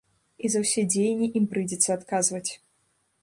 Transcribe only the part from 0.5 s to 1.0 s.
за ўсе